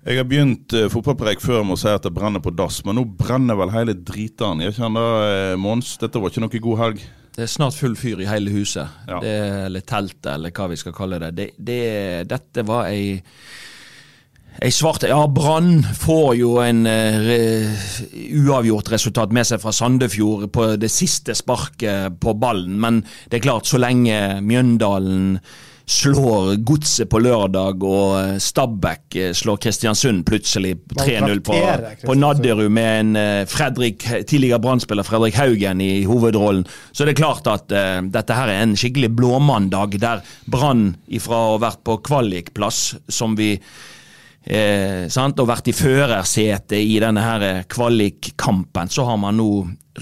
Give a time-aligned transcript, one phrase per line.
[0.00, 2.96] Jeg har begynt uh, fotballpreik før med å si at det brenner på dass, men
[2.96, 4.64] nå brenner vel hele dritene.
[4.64, 7.02] Jeg kjenner, uh, Mons, dette var ikke noe god helg.
[7.36, 8.88] Det er snart full fyr i hele huset.
[9.08, 9.20] Ja.
[9.20, 9.34] Det,
[9.68, 11.34] eller teltet, eller hva vi skal kalle det.
[11.36, 11.82] det, det
[12.30, 13.20] dette var ei
[14.60, 17.36] Ei svart Ja, Brann får jo en re,
[18.42, 22.98] uavgjort resultat med seg fra Sandefjord på det siste sparket på ballen, men
[23.30, 25.38] det er klart, så lenge Mjøndalen
[25.90, 31.56] slår Godset på lørdag, og eh, Stabæk eh, slår Kristiansund plutselig 3-0 på,
[32.06, 37.22] på Nadderud med en eh, Fredrik, tidligere Brann-spiller Fredrik Haugen i hovedrollen, så det er
[37.22, 41.82] klart at uh, dette her er en skikkelig blåmandag, der Brann ifra å ha vært
[41.86, 49.08] på kvalikplass, som vi eh, sant, og vært i førersetet i denne her kvalikkampen, så
[49.10, 49.50] har man nå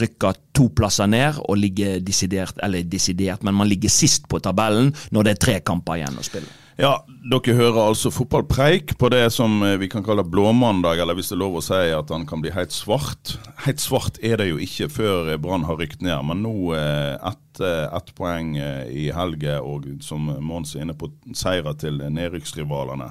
[0.01, 4.95] rykka to plasser ned og ligger desidert, eller desidert, men man ligger sist på tabellen
[5.15, 6.51] når det er tre kamper igjen å spille.
[6.79, 6.93] Ja,
[7.27, 11.35] dere hører altså fotballpreik på det som eh, vi kan kalle blåmandag, eller hvis det
[11.35, 13.33] er lov å si at han kan bli helt svart.
[13.65, 17.17] Helt svart er det jo ikke før eh, Brann har rykt ned, men nå eh,
[17.19, 23.09] ett et poeng i helga og som Mons er inne på, seirer til nedrykksrivalene.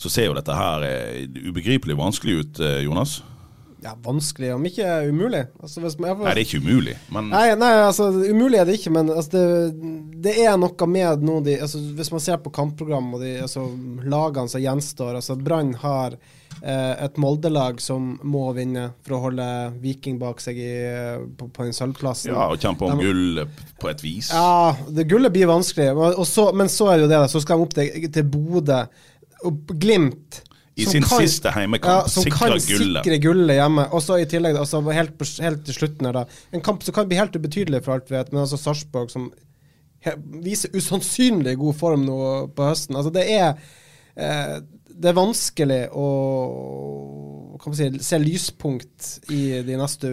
[0.00, 0.86] Så ser jo dette her
[1.50, 3.18] ubegripelig vanskelig ut, Jonas.
[3.84, 5.42] Ja, vanskelig, om ikke umulig.
[5.60, 8.92] Altså, man, Nei, det er ikke umulig, men Nei, nei, altså umulig er det ikke,
[8.96, 9.90] men altså, det,
[10.24, 13.66] det er noe med noe de altså, Hvis man ser på kampprogram og de altså,
[14.08, 19.50] lagene som gjenstår altså Brann har eh, et Molde-lag som må vinne for å holde
[19.84, 20.72] Viking bak seg i,
[21.36, 22.32] på, på den sølvplassen.
[22.32, 23.44] ja, og kjempe om gull
[23.84, 24.32] på et vis.
[24.32, 25.90] Ja, det gullet blir vanskelig.
[25.92, 27.22] Og og så, men så er det jo det.
[27.36, 28.80] Så skal de opp til, til Bodø.
[29.44, 30.40] Og Glimt.
[30.76, 33.04] I sin kan- siste heimekamp ja, som kan gullet.
[33.04, 33.84] sikre gullet hjemme.
[33.94, 36.24] Og så i tillegg, altså helt, helt til slutten her, da.
[36.52, 39.28] En kamp som kan bli helt ubetydelig for alt vi vet, men altså Sarpsborg som
[40.44, 42.18] viser usannsynlig god form nå
[42.56, 42.96] på høsten.
[42.98, 43.54] Altså det er
[44.16, 44.58] eh,
[44.94, 46.08] Det er vanskelig å
[47.62, 50.10] kan man si, se lyspunkt i de neste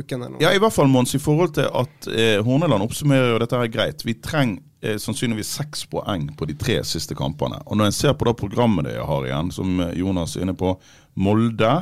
[0.00, 0.32] ukene.
[0.42, 3.70] Ja, i hvert fall, Mons, i forhold til at eh, Horneland oppsummerer jo dette her
[3.70, 4.02] greit.
[4.04, 7.60] Vi trenger eh, sannsynligvis seks poeng på de tre siste kampene.
[7.66, 10.56] Og når en ser på det programmet de har igjen, som eh, Jonas er inne
[10.56, 10.74] på,
[11.20, 11.74] Molde,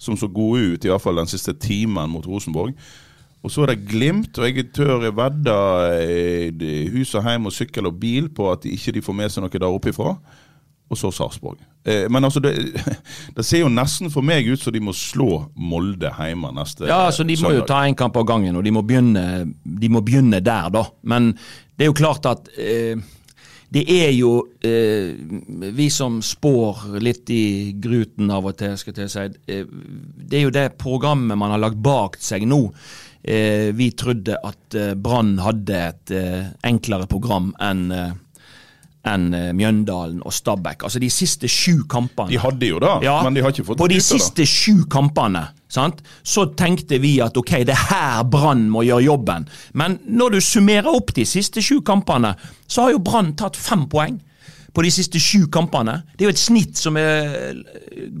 [0.00, 2.74] som så gode ut, i hvert fall den siste timen mot Rosenborg.
[3.40, 5.56] Og så er det Glimt, og jeg tør vedde
[5.96, 9.44] eh, hus og heim og sykkel og bil på at de ikke får med seg
[9.44, 10.14] noe der oppe ifra.
[10.90, 11.60] Og så Sarpsborg.
[11.86, 12.52] Eh, men altså, det,
[13.36, 17.06] det ser jo nesten for meg ut som de må slå Molde hjemme neste Ja,
[17.06, 20.02] altså De må jo ta én kamp av gangen, og de må, begynne, de må
[20.04, 20.84] begynne der, da.
[21.08, 21.32] Men
[21.80, 22.98] det er jo klart at eh,
[23.72, 24.32] det er jo
[24.66, 25.14] eh,
[25.72, 29.22] vi som spår litt i gruten av og til, skal jeg si.
[29.48, 29.62] Eh,
[30.28, 32.58] det er jo det programmet man har lagt bak seg nå.
[33.22, 38.10] Eh, vi trodde at eh, Brann hadde et eh, enklere program enn eh,
[39.08, 40.82] enn Mjøndalen og Stabæk.
[40.84, 42.28] Altså de siste sju kampene.
[42.28, 44.02] De hadde jo det, Ja, men de har ikke fått det ut av det.
[44.04, 46.02] siste sju kampene sant?
[46.22, 49.46] så tenkte vi at ok, det er her Brann må gjøre jobben.
[49.72, 52.34] Men når du summerer opp de siste sju kampene,
[52.66, 54.18] så har jo Brann tatt fem poeng
[54.74, 56.00] på de siste sju kampene.
[56.14, 57.56] Det er jo et snitt som er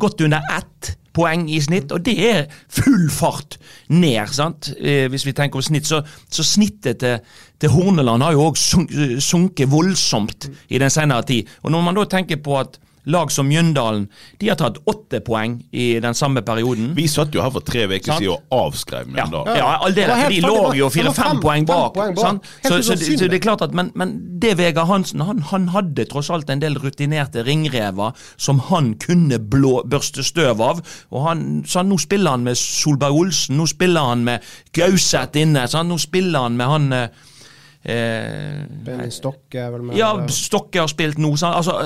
[0.00, 3.58] godt under ett poeng i snitt, og det er full fart
[3.90, 4.70] ned, sant?
[4.78, 5.88] Eh, hvis vi tenker på snitt.
[5.88, 7.18] Så, så snittet til,
[7.60, 11.50] til Horneland har jo òg sunket voldsomt i den senere tid.
[11.64, 14.08] Og når man da tenker på at lag som Mjøndalen
[14.40, 17.86] de har tatt åtte poeng i den samme perioden Vi satt jo her for tre
[17.88, 19.56] uker siden og avskrev ja, Mjøndalen.
[19.56, 21.94] ja, aldeles, Det for helt de lå jo fire-fem fem- poeng fem bak.
[21.94, 22.24] poeng bak.
[22.26, 22.50] sant?
[22.64, 24.12] Helt Så, så, så det er klart at, men, men
[24.42, 29.38] det Vegard Hansen han, han hadde tross alt en del rutinerte ringrever som han kunne
[29.38, 30.82] blå, børste støv av.
[31.10, 34.40] og han, så Nå spiller han med Solberg Olsen, nå spiller han med
[34.76, 35.88] Gauseth inne, sant?
[35.88, 36.92] nå spiller han med han
[37.84, 39.96] eh, eh, Benny Stokke er vel med.
[39.98, 41.32] ja, Stokke har spilt nå.
[41.46, 41.76] Altså,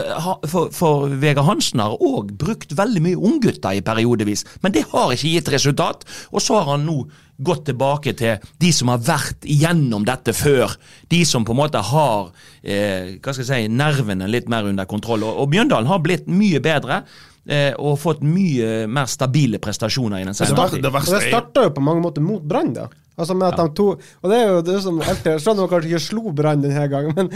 [0.50, 5.14] for, for Vegard Hansen har òg brukt veldig mye unggutter i periodevis, men det har
[5.14, 6.06] ikke gitt resultat.
[6.32, 7.04] Og så har han nå
[7.44, 10.74] gått tilbake til de som har vært igjennom dette før.
[11.10, 12.30] De som på en måte har
[12.62, 15.26] eh, hva skal jeg si, nervene litt mer under kontroll.
[15.26, 17.02] Og, og Bjøndalen har blitt mye bedre.
[17.44, 21.82] Eh, og fått mye mer stabile prestasjoner i den Det, det det starta jo på
[21.84, 22.86] mange måter mot Brann, da.
[23.14, 25.90] Altså med at de to Og det er jo det som alltid Jeg skjønner kanskje
[25.92, 27.30] ikke slo Brann denne gangen, men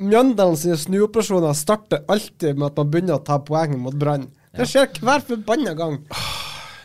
[0.00, 4.26] Mjøndalen sine snuoperasjoner starter alltid med at man begynner å ta poeng mot Brann.
[4.54, 5.96] Det skjer hver forbanna gang.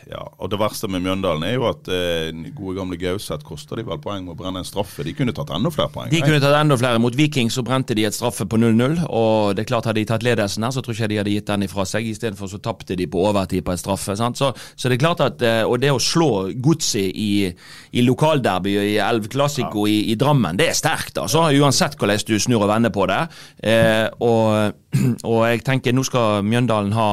[0.10, 3.84] Ja, og Det verste med Mjøndalen er jo at eh, gode gamle Gauseth koster de
[3.86, 5.04] vel poeng med å brenne en straffe.
[5.06, 6.10] De kunne tatt enda flere poeng.
[6.10, 7.02] De kunne tatt enda flere.
[7.02, 9.04] Mot Viking så brente de et straffe på 0-0.
[9.06, 11.36] Og det er klart Hadde de tatt ledelsen her, så tror jeg ikke de hadde
[11.36, 12.10] gitt den ifra seg.
[12.10, 14.16] Istedenfor så tapte de på overtid på et straffe.
[14.18, 14.42] Sant?
[14.42, 17.46] Så, så det er klart at eh, Og det å slå Godset i,
[17.94, 21.22] i lokalderby i Elv Classico i, i Drammen, det er sterkt.
[21.22, 21.46] altså.
[21.54, 23.22] Uansett hvordan du snur og vender på det.
[23.62, 24.74] Eh, og,
[25.30, 27.10] og jeg tenker nå skal Mjøndalen ha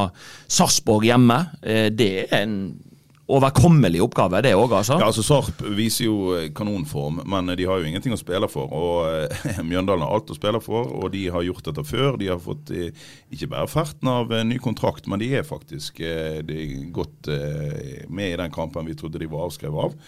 [0.49, 1.43] Sarpsborg hjemme.
[1.61, 2.59] Eh, det er en
[3.27, 5.01] overkommelig oppgave, det òg, altså.
[5.01, 8.71] Ja, altså Sarp viser jo eh, kanonform, men de har jo ingenting å spille for.
[8.71, 12.21] og eh, Mjøndalen har alt å spille for, og de har gjort dette før.
[12.21, 16.39] De har fått eh, ikke bare ferten av ny kontrakt, men de er faktisk eh,
[16.47, 19.99] de er godt eh, med i den kampen vi trodde de var avskrevet av.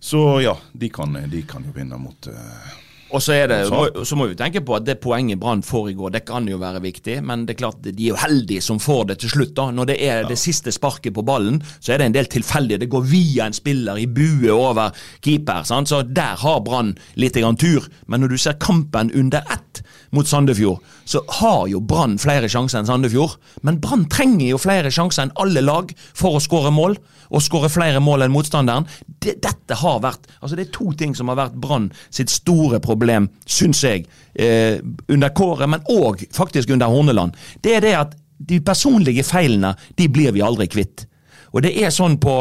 [0.00, 2.68] Så ja, de kan, de kan jo vinne mot eh,
[3.08, 5.90] Og så, er det, må, så må vi tenke på at det poenget Brann får
[5.92, 8.64] i går, det kan jo være viktig, men det er klart de er jo heldige
[8.64, 9.54] som får det til slutt.
[9.56, 9.68] da.
[9.72, 12.82] Når det er det siste sparket på ballen, så er det en del tilfeldige.
[12.84, 14.92] Det går via en spiller i bue over
[15.24, 15.88] keeper, sant?
[15.88, 17.88] så der har Brann litt grann tur.
[18.06, 19.82] Men når du ser kampen under ett
[20.14, 23.36] mot Sandefjord, så har jo Brann flere sjanser enn Sandefjord.
[23.66, 27.68] Men Brann trenger jo flere sjanser enn alle lag for å skåre mål, og skåre
[27.68, 28.86] flere mål enn motstanderen.
[29.04, 32.80] Det, dette har vært altså Det er to ting som har vært Brann sitt store
[32.80, 34.80] problem, syns jeg, eh,
[35.12, 37.36] under Kåre, men òg faktisk under Horneland.
[37.60, 41.04] Det er det at de personlige feilene, de blir vi aldri kvitt.
[41.52, 42.40] Og det er sånn på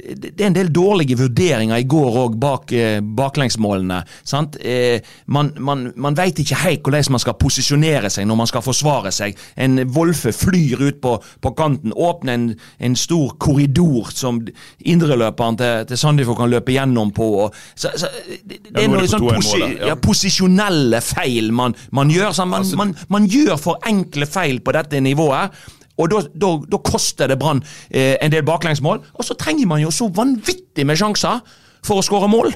[0.00, 4.00] det er en del dårlige vurderinger i går òg bak eh, baklengsmålene.
[4.24, 4.56] sant?
[4.60, 8.64] Eh, man man, man veit ikke helt hvordan man skal posisjonere seg når man skal
[8.64, 9.38] forsvare seg.
[9.56, 12.46] En Wolfe flyr ut på, på kanten, åpner en,
[12.78, 14.40] en stor korridor som
[14.78, 17.28] indreløperen til, til Sandefjord kan løpe gjennom på.
[17.46, 18.10] Og, så, så,
[18.44, 19.98] det, det er nå noe det på sånn posi ja.
[20.00, 22.32] posisjonelle feil man, man gjør.
[22.44, 25.54] Man, Altså- man, man gjør for enkle feil på dette nivået.
[26.00, 29.02] Og da, koster det Brann eh, en del baklengsmål.
[29.14, 31.42] Og så trenger man jo så vanvittig med sjanser
[31.86, 32.52] for å skåre mål.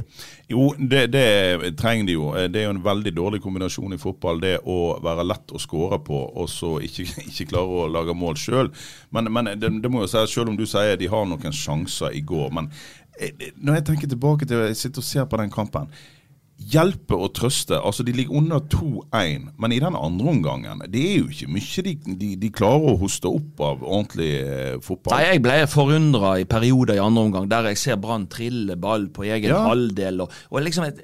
[0.53, 2.27] Jo, det, det trenger de jo.
[2.37, 4.43] Eh, Det er jo en veldig dårlig kombinasjon i fotball.
[4.43, 8.37] Det å være lett å skåre på, og så ikke, ikke klare å lage mål
[8.41, 8.73] sjøl.
[9.17, 12.17] Men, men det, det må jo si, selv om du sier de har noen sjanser
[12.17, 12.53] i går.
[12.59, 12.69] Men
[13.19, 15.89] eh, når jeg tenker tilbake til jeg sitter og ser på den kampen
[16.55, 17.75] Hjelpe og trøste.
[17.83, 21.83] altså De ligger under 2-1, men i den andre omgangen Det er jo ikke mye
[21.83, 25.17] de, de, de klarer å hoste opp av ordentlig eh, fotball.
[25.19, 29.09] Nei, Jeg ble forundra i perioder i andre omgang der jeg ser Brann trille ball
[29.11, 29.65] på egen Ja.
[29.67, 30.23] halvdel.
[30.25, 31.03] Og, og liksom et,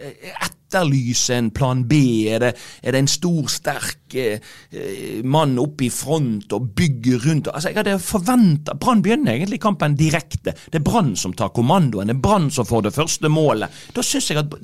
[0.71, 1.95] etterlyse en plan B.
[2.31, 2.53] Er det,
[2.83, 4.39] er det en stor, sterk eh,
[4.71, 7.51] eh, mann oppe i front og bygger rundt?
[7.51, 10.55] Altså, Jeg hadde forventa Brann begynner egentlig kampen direkte.
[10.71, 12.07] Det er Brann som tar kommandoen.
[12.07, 13.71] Det er Brann som får det første målet.
[13.95, 14.55] Da syns jeg at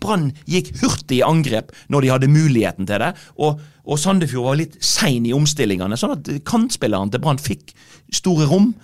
[0.00, 3.12] Brann gikk hurtig i angrep når de hadde muligheten til det.
[3.40, 7.72] Og, og Sandefjord var litt sein i omstillingene, sånn at kantspilleren til Brann fikk
[8.14, 8.74] store rom.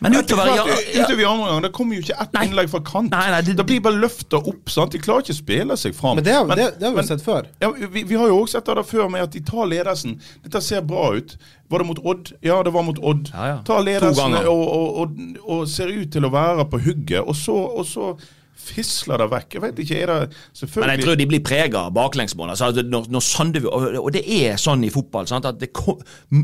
[0.00, 2.80] Men er utover ja, utover i andre omgang, Det kommer jo ikke ett innlegg fra
[2.80, 3.10] kant.
[3.12, 4.70] Nei, nei, det- det blir bare løfta opp.
[4.72, 4.92] sant?
[4.92, 6.16] De klarer ikke å spille seg fram.
[6.16, 7.46] Men det, har- det, det har vi jo sett før.
[7.60, 10.18] Ja, vi, vi har jo også sett det før med at de tar ledelsen.
[10.42, 11.36] Dette ser bra ut.
[11.70, 12.32] Var det mot Odd?
[12.42, 13.28] Ja, det var mot Odd.
[13.34, 13.58] Ja, ja.
[13.62, 17.52] Tar ledelsen og, og, og, og ser ut til å være på hugget, og så,
[17.54, 18.14] og så
[18.60, 19.56] fisler det vekk.
[19.56, 22.52] Jeg vet ikke, er det Men jeg tror de blir prega av baklengsmål.
[22.52, 25.72] Altså, når, når Sandefjord, og, og det er sånn i fotball sant, at det,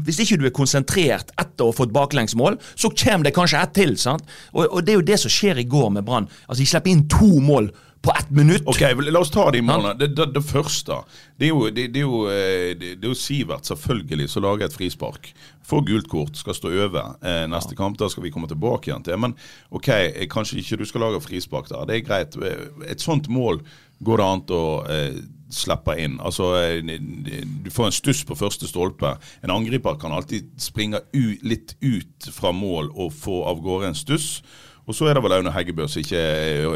[0.07, 3.75] Hvis ikke du er konsentrert etter å ha fått baklengsmål, så kommer det kanskje ett
[3.77, 3.97] til.
[4.01, 4.27] Sant?
[4.55, 6.31] Og, og Det er jo det som skjer i går med Brann.
[6.47, 7.71] Altså, De slipper inn to mål
[8.07, 8.63] på ett minutt.
[8.71, 9.97] Ok, La oss ta de målene.
[9.99, 11.01] Det, det, det første
[11.37, 14.45] Det er jo, det, det er jo, eh, det, det er jo Sivert selvfølgelig som
[14.47, 15.33] lager et frispark.
[15.67, 17.99] Får gult kort, skal stå over eh, neste kamp.
[17.99, 19.19] Da skal vi komme tilbake igjen til.
[19.19, 19.35] Men
[19.75, 21.87] ok, eh, kanskje ikke du skal lage frispark der.
[21.91, 22.39] Det er greit.
[22.39, 23.61] Eh, Et sånt mål
[24.07, 25.19] går det an å eh,
[25.57, 26.19] slippe inn.
[26.21, 29.13] Altså, Du får en stuss på første stolpe.
[29.47, 34.43] En angriper kan alltid springe litt ut fra mål og få av gårde en stuss.
[34.87, 36.21] Og så er det vel Aune Heggebø som ikke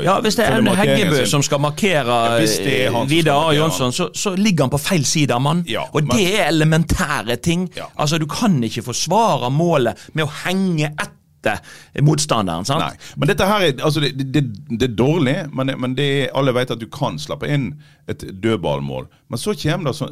[0.03, 3.55] Ja, Hvis det er Aune Heggebø som skal markere Ja, Vidar A.
[3.55, 5.63] Jonsson, så, så ligger han på feil side av mann.
[5.71, 7.69] Ja, og men- det er elementære ting.
[7.77, 7.87] Ja.
[7.99, 11.61] Altså, Du kan ikke forsvare målet med å henge etter
[12.03, 12.67] motstanderen.
[12.69, 12.81] sant?
[12.83, 14.43] Nei, men dette her er, altså det, det,
[14.75, 17.71] det er dårlig, men, men det er, alle vet at du kan slappe inn
[18.11, 19.07] et dødballmål.
[19.31, 20.11] Men så kommer det så,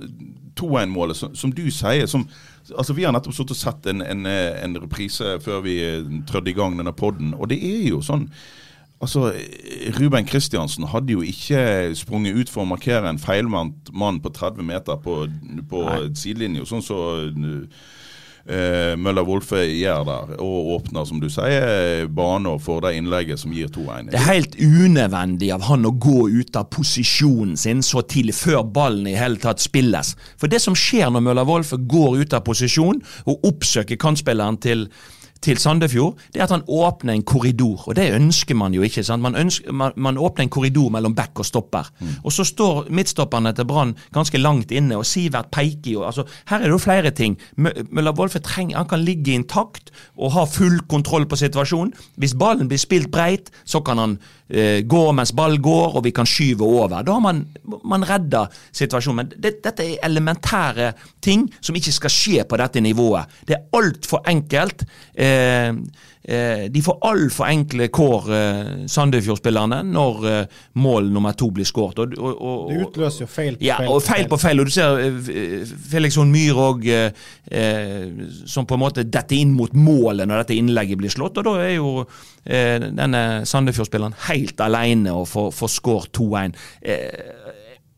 [0.58, 2.06] 2-1-målet, som, som du sier.
[2.06, 2.26] som
[2.76, 6.16] altså Vi har nettopp sittet og sett en, en, eh, en reprise før vi eh,
[6.28, 8.28] trødde i gang denne podden, og det er jo sånn
[8.98, 9.28] Altså,
[9.94, 14.66] Ruben Kristiansen hadde jo ikke sprunget ut for å markere en feilvendt mann på 30
[14.66, 15.20] meter på,
[15.70, 15.82] på
[16.18, 16.98] sidelinja, sånn så
[18.48, 23.54] eh, Møller Wolfe gjør der, og åpner, som du sier, baner for det innlegget som
[23.54, 24.10] gir 2-1.
[24.12, 28.64] Det er helt unødvendig av han å gå ut av posisjonen sin så tidlig, før
[28.64, 30.14] ballen i hele tatt spilles.
[30.40, 34.88] For det som skjer når Møller Wolfe går ut av posisjon og oppsøker kantspilleren til
[35.42, 37.84] til Sandefjord, det er at han åpner en korridor.
[37.88, 39.04] Og det ønsker man jo ikke.
[39.04, 39.22] sant?
[39.22, 41.90] Man, ønsker, man, man åpner en korridor mellom back og stopper.
[42.00, 42.14] Mm.
[42.24, 46.58] Og så står midtstopperne til Brann ganske langt inne, og Sivert peker jo altså, Her
[46.58, 47.38] er det jo flere ting.
[47.56, 51.94] Møller Wolfe trenger, han kan ligge intakt og ha full kontroll på situasjonen.
[52.16, 54.18] Hvis ballen blir spilt breit, så kan han
[54.48, 56.98] eh, gå mens ball går, og vi kan skyve over.
[57.02, 57.44] Da har man,
[57.84, 59.22] man redda situasjonen.
[59.22, 60.92] Men det, dette er elementære
[61.24, 63.40] ting som ikke skal skje på dette nivået.
[63.48, 64.86] Det er altfor enkelt.
[65.14, 65.72] Eh,
[66.28, 72.02] de får altfor enkle kår, eh, Sandefjord-spillerne, når eh, mål nummer to blir skåret.
[72.02, 73.92] Og, og, og, det utløser jo feil på ja, feil.
[73.94, 74.60] og feil på feil.
[74.60, 78.04] Og du ser eh, Felix Hohn Myhr òg, eh,
[78.44, 81.40] som på en måte detter inn mot målet når dette innlegget blir slått.
[81.40, 86.56] Og da er jo eh, denne Sandefjord-spilleren helt alene og får, får skåret 2-1.
[86.82, 87.44] Eh,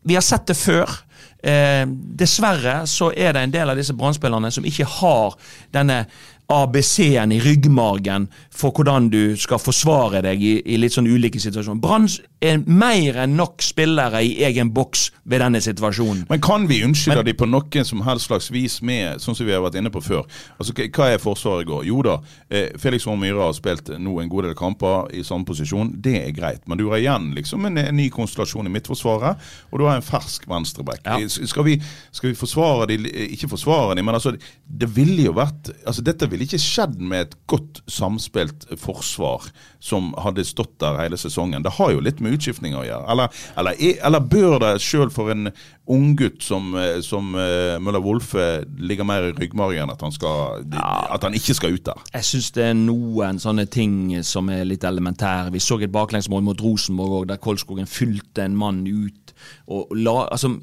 [0.07, 1.01] vi har sett det før.
[1.43, 1.83] Eh,
[2.21, 4.15] dessverre så er det en del av disse brann
[4.53, 5.37] som ikke har
[5.73, 6.03] denne
[6.51, 11.79] ABC-en i ryggmargen for hvordan du skal forsvare deg i, i litt sånn ulike situasjoner.
[11.81, 12.07] Brann
[12.41, 16.25] er mer enn nok spillere i egen boks ved denne situasjonen.
[16.29, 19.55] Men kan vi unnskylde de på noen som helst slags vis med, sånn som vi
[19.55, 20.25] har vært inne på før?
[20.57, 21.85] Altså, Hva er Forsvaret i går?
[21.87, 22.17] Jo da,
[22.49, 25.93] eh, Felix Horn Myhre har spilt nå en god del kamper i samme posisjon.
[26.01, 26.67] Det er greit.
[26.67, 29.37] Men du har igjen liksom en, en ny konstellasjon i Midtforsvaret,
[29.71, 31.05] og du har en fersk venstreback.
[31.05, 31.19] Ja.
[31.29, 31.77] Skal, vi,
[32.11, 32.99] skal vi forsvare de,
[33.31, 37.25] ikke forsvare de, men altså, det ville jo vært altså Dette ville ikke skjedd med
[37.25, 39.47] et godt samspilt forsvar
[39.81, 41.63] som hadde stått der hele sesongen.
[41.65, 43.07] Det har jo litt med utskiftninger å gjøre.
[43.13, 45.49] Eller, eller, eller bør det sjøl for en
[45.91, 48.45] unggutt som, som uh, Møller Wolfe
[48.79, 52.05] ligger mer i ryggmargen at han, skal, at han ikke skal ut der?
[52.13, 55.51] Jeg syns det er noen sånne ting som er litt elementære.
[55.55, 59.35] Vi så et baklengsmål mot Rosenborg òg, der Kolskogen fylte en mann ut.
[59.67, 60.55] og la, altså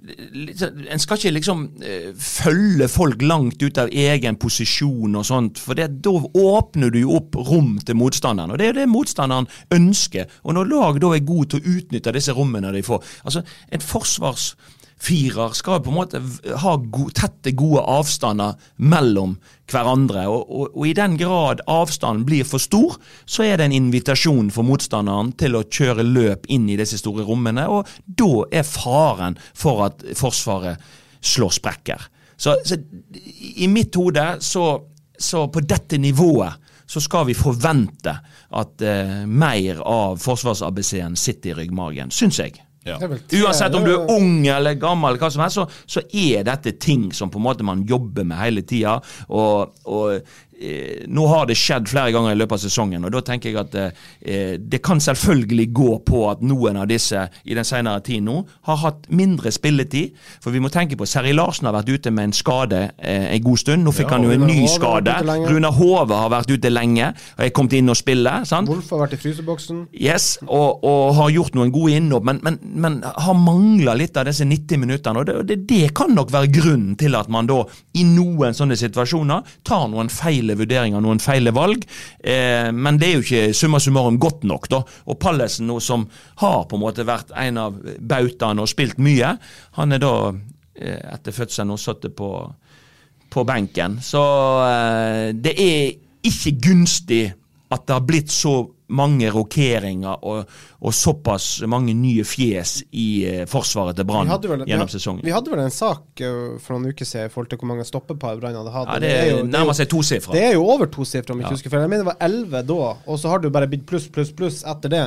[0.00, 5.76] en skal ikke liksom uh, følge folk langt ut av egen posisjon og sånt, for
[5.76, 8.54] det, da åpner du jo opp rom til motstanderen.
[8.54, 10.30] Og det er jo det motstanderen ønsker.
[10.44, 13.42] Og når lag da er gode til å utnytte disse rommene de får Altså,
[13.72, 14.54] en forsvars
[15.00, 16.20] firer skal på en måte
[16.62, 19.36] ha go tette, gode avstander mellom
[19.70, 20.26] hverandre.
[20.28, 24.50] Og, og, og, i den grad avstanden blir for stor, så er det en invitasjon
[24.54, 29.38] for motstanderen til å kjøre løp inn i disse store rommene, og da er faren
[29.54, 30.80] for at Forsvaret
[31.24, 32.08] slår sprekker.
[32.40, 32.76] Så, så
[33.60, 34.64] i mitt hode, så,
[35.16, 38.16] så på dette nivået så skal vi forvente
[38.58, 42.56] at eh, mer av forsvars-ABC-en sitter i ryggmargen, syns jeg.
[42.84, 42.96] Ja.
[43.42, 47.10] Uansett om du er ung eller gammel, hva som helst, så, så, er dette ting
[47.12, 48.96] som på en måte man jobber med hele tida.
[49.28, 50.32] Og, og
[51.08, 53.76] nå har det skjedd flere ganger i løpet av sesongen, og da tenker jeg at
[53.80, 58.42] eh, det kan selvfølgelig gå på at noen av disse i den senere tid nå
[58.68, 60.16] har hatt mindre spilletid.
[60.42, 63.44] For vi må tenke på Seri Larsen har vært ute med en skade eh, en
[63.44, 63.86] god stund.
[63.86, 65.16] Nå fikk Ja, han jo en ny Hove skade.
[65.48, 68.44] Runar Hove har vært ute lenge og er kommet inn og spiller.
[68.48, 68.68] sant?
[68.70, 69.84] Wolf har vært i fryseboksen.
[69.96, 74.28] Yes, og, og har gjort noen gode innhopp, men, men, men har mangla litt av
[74.28, 75.22] disse 90 minuttene.
[75.22, 77.62] og det, det, det kan nok være grunnen til at man da
[77.96, 80.10] i noen sånne situasjoner tar noen
[80.50, 81.84] feile vurderinger, noen feile valg.
[82.20, 84.68] Eh, men det er jo ikke summa summarum godt nok.
[84.68, 86.08] da, Og Pallesen, nå som
[86.40, 89.36] har på en måte vært en av bautaene og spilt mye,
[89.76, 90.32] han er da
[90.74, 92.30] eh, etter fødselen nå satt på,
[93.30, 94.00] på benken.
[94.02, 94.22] Så
[94.66, 95.92] eh, det er
[96.22, 97.24] ikke gunstig
[97.70, 98.54] at det har blitt så
[98.90, 100.48] mange rokeringer og,
[100.82, 104.30] og såpass mange nye fjes i eh, forsvaret til Brann
[104.66, 105.22] gjennom sesongen.
[105.22, 107.86] Vi hadde vel en sak eh, for noen uker siden i forhold til hvor mange
[107.86, 108.90] stoppepar Brann hadde hatt.
[108.90, 110.34] Ja, det det er nærmer seg tosifra.
[110.34, 111.60] Det er jo over tosifra, om jeg ikke Ja.
[111.60, 111.84] husker feil.
[111.86, 114.34] Jeg mener det var elleve da, og så har det jo bare blitt pluss, pluss,
[114.34, 115.04] pluss etter det.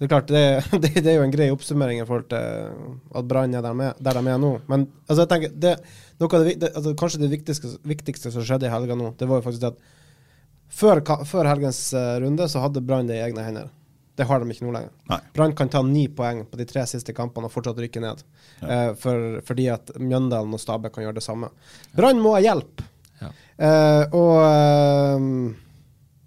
[0.00, 3.54] Det er klart, det, det, er jo en grei oppsummering i forhold til at Brann
[3.54, 4.56] er der, med, der de er nå.
[4.66, 5.76] Men altså, jeg tenker, det,
[6.18, 9.30] noe av det, det, altså, kanskje det viktigste, viktigste som skjedde i helga nå, det
[9.30, 9.98] var jo faktisk det at
[10.70, 13.70] før, før helgens eh, runde så hadde Brann det i egne hender.
[14.20, 15.22] Det har de ikke nå lenger.
[15.32, 18.20] Brann kan ta ni poeng på de tre siste kampene og fortsatt rykke ned.
[18.60, 21.48] Eh, for, fordi at Mjøndalen og Stabæk kan gjøre det samme.
[21.96, 22.82] Brann må ha hjelp.
[23.22, 23.30] Ja.
[23.56, 25.24] Eh, og eh,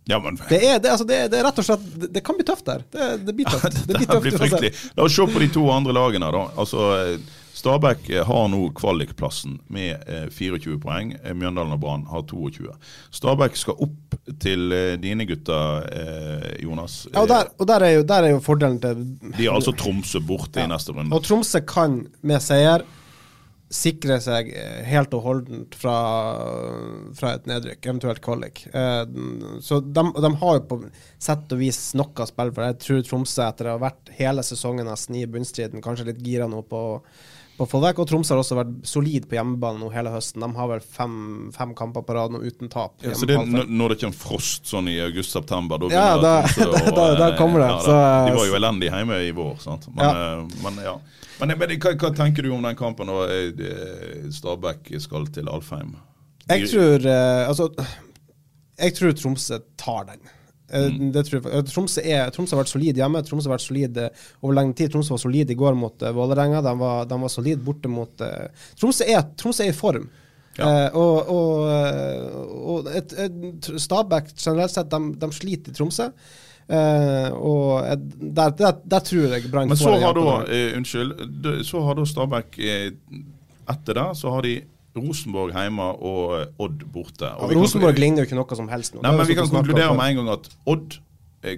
[0.09, 2.43] Ja, men det, er, det, altså det, det er rett og slett Det, kan bli
[2.47, 2.83] tøft der.
[2.91, 3.77] Det, det blir tøft.
[3.87, 4.73] Det blir tøft blir fryktelig.
[4.97, 6.31] La oss se på de to andre lagene.
[6.35, 6.43] da.
[6.59, 11.13] Altså, eh, Stabæk eh, har nå kvalikplassen med eh, 24 poeng.
[11.21, 12.73] Eh, Mjøndalen og Brann har 22.
[13.13, 15.85] Stabæk skal opp til dine gutter,
[16.63, 17.03] Jonas.
[17.13, 19.73] Ja, og der, og der, er jo, der er jo fordelen til De har altså
[19.77, 21.13] Tromsø borte i neste runde.
[21.15, 22.83] Og Tromsø kan med seier
[23.73, 25.95] sikre seg eh, helt og holdent fra,
[27.17, 28.65] fra et nedrykk, eventuelt kvalik.
[28.69, 29.03] Eh,
[29.65, 30.79] så de, de har jo på
[31.21, 32.67] sett og vis noe av spill for.
[32.69, 36.49] Jeg tror Tromsø, etter å ha vært hele sesongen nesten i bunnstriden, kanskje litt gira
[36.51, 36.99] nå på å
[37.69, 37.99] få vekk.
[38.03, 40.41] Og Tromsø har også vært solid på hjemmebane nå hele høsten.
[40.41, 42.95] De har vel fem, fem kamper på rad nå uten tap.
[43.05, 46.71] Ja, så det, er når det kommer frost sånn i august-september, da Ja, da- å,
[46.97, 47.67] da- da eh, kommer det.
[47.69, 49.87] ja, Så, de eh, var jo elendige hjemme i vår, sant.
[49.93, 50.13] Men Ja.
[50.39, 50.95] eh, men, ja.
[51.39, 53.35] men, men hva, hva tenker du om den kampen når
[54.33, 55.93] Stabæk skal til Alfheim?
[56.49, 57.05] Jeg tror
[57.47, 57.69] Altså,
[58.79, 60.19] jeg tror Tromsø tar den.
[60.71, 61.11] Eh, Mm.
[61.11, 61.53] Det tror jeg.
[61.53, 63.23] Eh, Tromsø, er, Tromsø har vært solid hjemme.
[63.23, 64.91] Tromsø har vært solid eh, over lengre tid.
[64.93, 66.61] Tromsø var solid i går mot uh, Vålerenga.
[66.63, 68.23] De var, de var solid borte mot
[68.79, 70.09] Tromsø, er, Tromsø er i form.
[70.57, 70.69] Ja.
[70.93, 76.09] Uh, og og, og et, et, Stabæk generelt sett, de, de sliter i Tromsø.
[76.63, 80.35] Og der, der, der tror jeg Brann Men får så har da,
[80.77, 84.53] unnskyld, så har da Stabæk etter det, så har de
[84.95, 87.29] Rosenborg hjemme og eh, Odd borte.
[87.37, 89.01] Og kan- Rosenborg ligner jo ikke noe som helst nå.
[89.01, 90.99] Nei, men Vi kan sånn konkludere om med en gang at Odd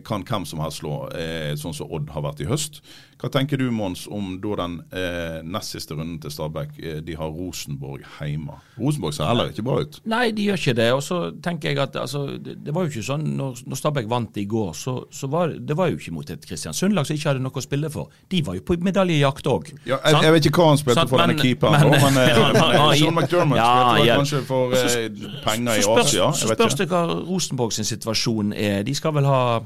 [0.05, 2.81] kan hvem som helst slå, eh, sånn som Odd har vært i høst.
[3.15, 6.73] Hva tenker du, Mons, om da den eh, nest siste runden til Stabæk?
[6.77, 8.57] Eh, de har Rosenborg hjemme.
[8.75, 10.01] Rosenborg ser heller ikke bra ut.
[10.11, 10.87] Nei, de gjør ikke det.
[10.93, 14.41] Og så tenker jeg at altså, det, var jo ikke sånn når, når Stabæk vant
[14.41, 17.45] i går, så, så var det var jo ikke mot et Kristiansund-lag som ikke hadde
[17.45, 18.11] noe å spille for.
[18.29, 19.71] De var jo på medaljejakt òg.
[19.87, 22.93] Ja, jeg, jeg vet ikke hva han spilte for denne keeperen, nå, men, eh, men
[22.99, 25.09] Sean McDermott spilte vel kanskje for eh,
[25.47, 26.29] penger i så spørs, Asia.
[26.35, 28.83] Så spørs det hva Rosenborg sin situasjon er.
[28.85, 29.41] De skal vel ha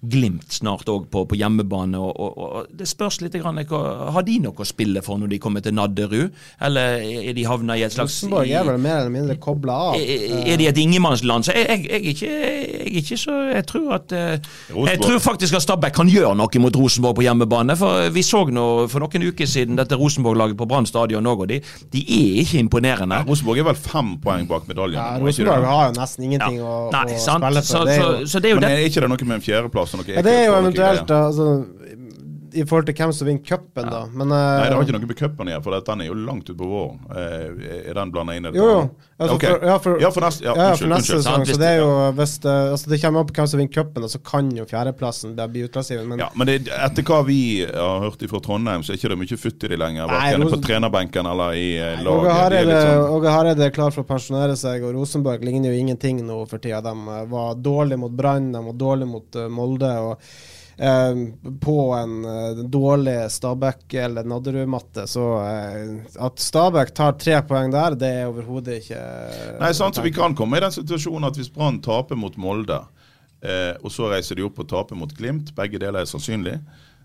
[0.00, 1.98] Glimt snart òg på, på hjemmebane.
[2.00, 3.34] Og, og, og Det spørs litt.
[3.40, 6.30] Grann, har de noe å spille for når de kommer til Nadderud?
[6.64, 9.98] Eller er de havna i et slags Rosenborg er vel mer eller mindre kobla av.
[10.00, 11.44] er er de et ingenmannsland?
[11.44, 14.48] Så jeg, jeg, jeg, ikke, jeg ikke så Jeg tror at eh,
[14.88, 17.76] Jeg tror faktisk at Stabæk kan gjøre noe mot Rosenborg på hjemmebane.
[17.76, 21.52] For Vi så nå for noen uker siden dette Rosenborg-laget på Brann stadion òg, og
[21.52, 21.60] de,
[21.92, 23.20] de er ikke imponerende.
[23.20, 24.96] Ja, Rosenborg er vel fem poeng bak medaljen.
[24.96, 25.20] Ja?
[25.20, 26.64] Rosenborg har jo nesten ingenting Ja.
[26.64, 27.70] å, Nei, å spille for.
[27.70, 28.72] Så, det så, så det er jo Men det.
[28.80, 29.89] er ikke det noe med en fjerdeplass?
[29.94, 31.46] Og noe ja, det er jo eventuelt altså,
[32.54, 34.00] i forhold til hvem som vinner cupen, da.
[34.10, 36.16] Men uh, Nei, det har ikke noe med cupen å gjøre, for den er jo
[36.18, 36.98] langt utpå våren.
[37.14, 38.60] Eh, er den blanda inn i dette?
[38.60, 38.82] Jo, jo.
[39.20, 41.42] Altså, for, ja, for, ja, for neste, ja, ja, unnskyld, for neste sesong.
[41.44, 44.20] Så det er jo hvis det, altså, det kommer på hvem som vinner cupen, så
[44.24, 45.98] kan jo fjerdeplassen bli- bli.
[46.08, 49.18] Men Ja, men det, etter hva vi har hørt fra Trondheim, så er ikke det
[49.20, 50.08] mye futt i de lenger.
[50.14, 52.32] Verken på trenerbenken eller i Åge laget.
[52.38, 56.40] Hareide sånn- Åge er klar for å pensjonere seg, og Rosenborg ligner jo ingenting nå
[56.48, 56.80] for tida.
[56.80, 59.92] De var dårlig mot Brann, de var dårlig mot uh, Molde.
[60.00, 60.16] og
[61.60, 65.90] på en eh, dårlig Stabæk- eller Nadderud-matte, så eh,
[66.24, 69.00] at Stabæk tar tre poeng der, det er overhodet ikke
[69.60, 72.80] Nei, sant, så Vi kan komme i den situasjonen at hvis Brann taper mot Molde,
[73.44, 76.56] eh, og så reiser de opp og taper mot Glimt, begge deler er sannsynlig,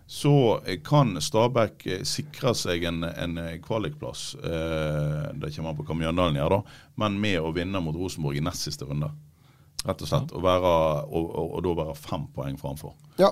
[0.08, 0.32] så
[0.64, 4.36] eh, kan Stabæk eh, sikre seg en, en eh, kvalikplass.
[4.40, 8.38] Eh, det kommer an på hva Mjøndalen gjør, da, men med å vinne mot Rosenborg
[8.40, 9.10] i nest siste runde.
[9.84, 10.32] Rett og slett.
[10.32, 10.72] Og, være,
[11.06, 13.28] og, og, og da være fem poeng framfor Ja.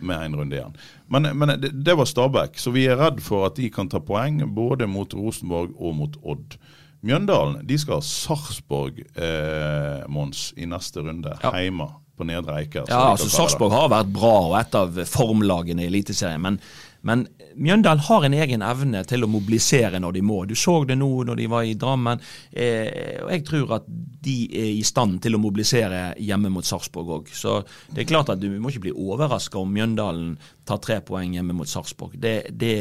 [0.00, 0.76] Med én runde igjen.
[1.12, 4.00] Men, men det, det var Stabæk, så vi er redd for at de kan ta
[4.04, 6.56] poeng både mot Rosenborg og mot Odd.
[7.04, 11.34] Mjøndalen de skal ha Sarpsborg, eh, Mons, i neste runde.
[11.42, 11.52] Ja.
[11.60, 12.86] Hjemme på Nedre Eiker.
[12.88, 13.28] Ja, altså.
[13.32, 16.40] Sarpsborg har vært bra og et av formlagene i Eliteserien.
[16.44, 16.60] Men,
[17.04, 20.40] men Mjøndalen har en egen evne til å mobilisere når de må.
[20.48, 22.22] Du så det nå når de var i Drammen.
[22.50, 23.88] Eh, og jeg tror at
[24.24, 27.34] de er i stand til å mobilisere hjemme mot Sarpsborg òg.
[27.34, 30.34] Så det er klart at du må ikke bli overraska om Mjøndalen
[30.66, 32.16] tar tre poeng hjemme mot Sarpsborg.
[32.20, 32.74] Det, det,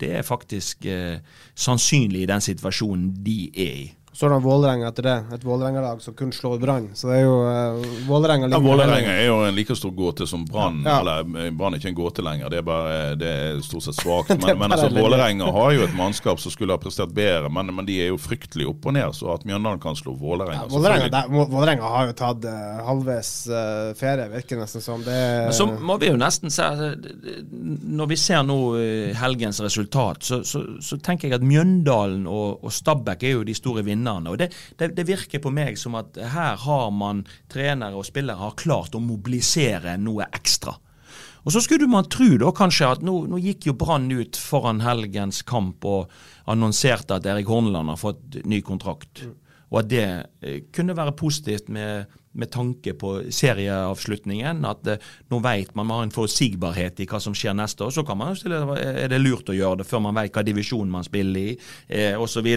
[0.00, 1.18] det er faktisk eh,
[1.54, 3.92] sannsynlig i den situasjonen de er i.
[4.14, 5.14] Så har de Vålerenga etter det.
[5.34, 6.84] Et Vålerenga-lag som kun slår Brann.
[6.94, 10.44] Så det er jo uh, Vålerenga Ja, Vålerenga er jo en like stor gåte som
[10.46, 10.84] Brann.
[10.86, 11.00] Ja.
[11.00, 13.98] Eller eh, Brann er ikke en gåte lenger, det er, bare, det er stort sett
[13.98, 14.30] svakt.
[14.44, 17.86] Men, men altså, Vålerenga har jo et mannskap som skulle ha prestert bedre, men, men
[17.88, 19.16] de er jo fryktelig opp og ned.
[19.16, 24.28] Så at Mjøndalen kan slå Vålerenga Ja, Vålerenga, har jo tatt uh, halvveis uh, ferie,
[24.30, 25.02] virker nesten som.
[25.02, 25.16] Det
[25.48, 26.92] Men så må vi jo nesten se altså,
[27.50, 32.62] Når vi ser nå eh, helgens resultat, så, så, så tenker jeg at Mjøndalen og,
[32.62, 34.03] og Stabæk er jo de store vinnerne.
[34.08, 38.40] Og det, det, det virker på meg som at her har man trenere og spillere
[38.40, 40.76] har klart å mobilisere noe ekstra.
[41.44, 44.80] Og så skulle man tro da kanskje at nå, nå gikk jo Brann ut foran
[44.84, 46.12] helgens kamp og
[46.48, 49.26] annonserte at Erik Horneland har fått ny kontrakt.
[49.72, 50.06] Og at det
[50.40, 54.64] eh, kunne være positivt med, med tanke på serieavslutningen.
[54.68, 57.94] At eh, nå vet man man har en forutsigbarhet i hva som skjer neste år.
[57.94, 60.44] Så kan man jo stille er det lurt å gjøre det før man vet hva
[60.46, 61.56] divisjon man spiller i,
[61.88, 62.48] eh, osv.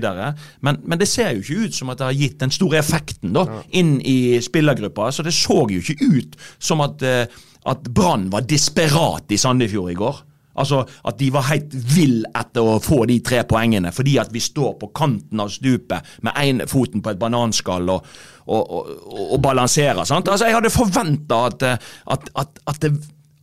[0.65, 3.35] Men, men det ser jo ikke ut som at det har gitt den store effekten
[3.37, 3.45] da,
[3.77, 5.11] inn i spillergruppa.
[5.11, 7.25] Så det så jo ikke ut som at, eh,
[7.67, 10.26] at Brann var desperat i Sandefjord i går.
[10.57, 14.41] Altså at de var helt vill etter å få de tre poengene, fordi at vi
[14.43, 18.09] står på kanten av stupet med én foten på et bananskall og,
[18.47, 18.89] og, og,
[19.27, 20.03] og balanserer.
[20.07, 20.29] sant?
[20.31, 22.93] Altså Jeg hadde forventa at, eh, at, at, at, det,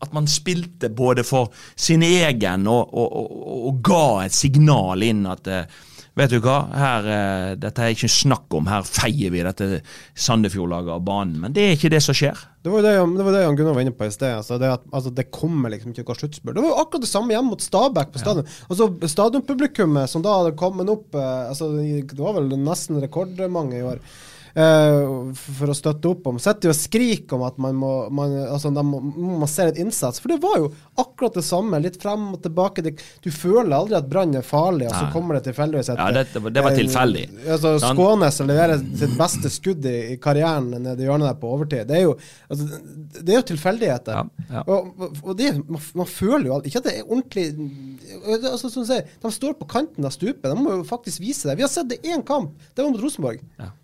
[0.02, 5.82] at man spilte både for sin egen og, og ga et signal inn at eh,
[6.14, 9.80] Vet du hva, her, eh, dette er ikke snakk om, her feier vi dette
[10.14, 11.40] Sandefjord-laget av banen.
[11.42, 12.38] Men det er ikke det som skjer.
[12.62, 14.36] Det var jo det, det, var det Jan Gunnar var inne på i sted.
[14.38, 16.54] Altså det, at, altså det kommer liksom ikke noe sluttspill.
[16.54, 18.46] Det var jo akkurat det samme hjemme mot Stabæk på stadion.
[18.46, 18.68] Ja.
[18.70, 23.84] Altså Stadionpublikummet som da hadde kommet opp eh, altså Det var vel nesten rekordmange i
[23.90, 23.98] år.
[24.54, 26.36] Uh, for å støtte opp om.
[26.38, 29.00] Sitter jo og skriker om at man må man, altså, må,
[29.40, 30.20] man ser et innsats.
[30.22, 30.68] For det var jo
[31.02, 31.80] akkurat det samme.
[31.82, 32.84] Litt frem og tilbake.
[32.86, 32.92] Det,
[33.24, 36.44] du føler aldri at Brann er farlig, og så kommer det tilfeldigvis et Ja, det,
[36.54, 37.26] det var tilfeldig.
[37.34, 41.50] Uh, altså, Skånes leverer sitt beste skudd i, i karrieren nede i hjørnet der på
[41.58, 41.90] overtid.
[41.90, 42.82] Det er jo, altså,
[43.18, 44.22] det er jo tilfeldigheter.
[44.22, 44.66] Ja, ja.
[44.70, 47.48] Og, og det, man, man, føler jo ikke at det er ordentlig
[48.52, 50.46] altså, som sier, De står på kanten av stupet.
[50.46, 51.58] De må jo faktisk vise det.
[51.58, 52.54] Vi har sett det én kamp.
[52.70, 53.42] Det var mot Rosenborg.
[53.58, 53.74] Ja.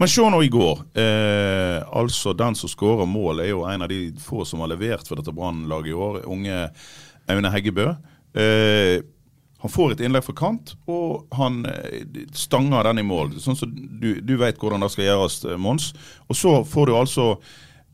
[0.00, 0.84] Men se nå i går.
[0.98, 5.08] Eh, altså Den som skårer mål, er jo en av de få som har levert
[5.08, 6.22] for dette Brann-laget i år.
[6.30, 6.62] Unge
[7.32, 7.90] Aune Heggebø.
[8.36, 9.02] Eh,
[9.58, 13.38] han får et innlegg fra kant, og han eh, stanger den i mål.
[13.42, 15.92] Sånn som du, du vet hvordan det skal gjøres, eh, Mons.
[16.28, 17.28] Og så får du altså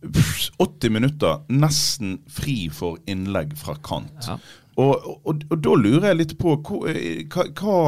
[0.02, 4.26] 80 minutter nesten fri for innlegg fra kant.
[4.26, 4.40] Ja.
[4.80, 6.54] Og, og, og, da lurer jeg litt på
[6.88, 7.78] eh, hva, hva,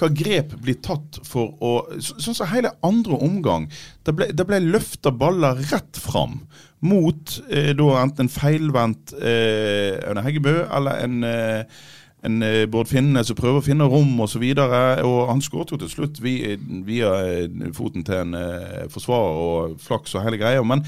[0.00, 3.66] hva grep blir tatt for å Sånn som hele andre omgang.
[4.06, 6.40] Det ble, det ble løfta baller rett fram
[6.82, 11.82] mot eh, da enten en feilvendt eh, Heggebø eller en eh,
[12.22, 14.44] en eh, Bård Finne som prøver å finne rom osv.
[14.54, 16.54] Han skåret jo til slutt via,
[16.86, 20.62] via eh, foten til en eh, forsvarer og flaks og hele greia.
[20.66, 20.84] Men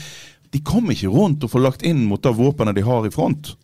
[0.54, 3.57] de kom ikke rundt og får lagt inn mot det våpenet de har i front.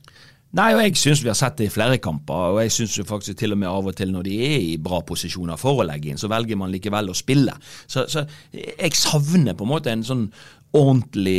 [0.58, 2.56] Nei, og jeg syns vi har sett det i flere kamper.
[2.56, 4.98] Og jeg syns faktisk til og med av og til når de er i bra
[5.06, 7.54] posisjoner for å legge inn, så velger man likevel å spille.
[7.86, 10.26] Så, så jeg savner på en måte en sånn
[10.74, 11.38] ordentlig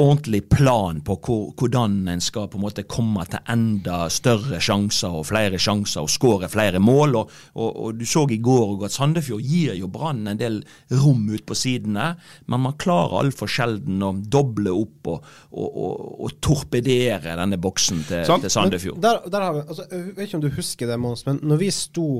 [0.00, 1.16] ordentlig plan på
[1.58, 6.10] hvordan en skal på en måte komme til enda større sjanser og flere sjanser og
[6.12, 7.18] skåre flere mål.
[7.20, 10.60] Og, og, og Du så i går at Sandefjord gir jo Brann en del
[11.02, 12.14] rom ut på sidene,
[12.46, 18.52] men man klarer altfor sjelden å doble opp og, og, torpedere denne boksen til, til
[18.52, 19.00] Sandefjord.
[19.02, 21.64] Der, der har vi, altså, jeg vet ikke om du husker det, Mons, men når
[21.64, 22.10] vi sto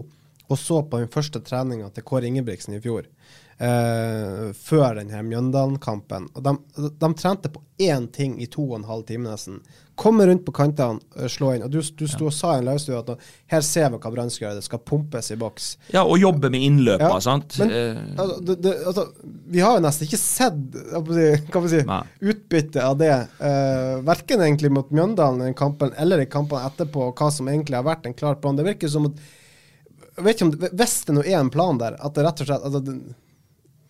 [0.50, 3.06] og så på den første treninga til Kåre Ingebrigtsen i fjor,
[3.60, 6.30] Uh, før denne Mjøndalen-kampen.
[6.32, 6.52] Og de,
[6.96, 9.58] de, trente på én ting i to og en halv time nesten.
[10.00, 11.66] Komme rundt på kantene, uh, slå inn.
[11.66, 14.32] Og du, du sto og sa i en livestue at her ser vi hva Brann
[14.32, 15.68] skal gjøre, det skal pumpes i boks.
[15.92, 17.60] Ja, og jobbe med innløpa, ja, sant.
[17.60, 19.06] Men, uh, altså, det, det, altså,
[19.52, 20.82] vi har jo nesten ikke sett
[21.52, 21.84] hva si,
[22.32, 23.14] utbytte av det.
[23.44, 27.90] Uh, verken egentlig mot Mjøndalen i kampen eller i kampene etterpå, hva som egentlig har
[27.92, 28.56] vært en klar plan.
[28.56, 29.20] Det virker som at
[30.16, 32.48] jeg vet ikke om, Hvis det nå er en plan der, at det rett og
[32.48, 33.00] slett altså,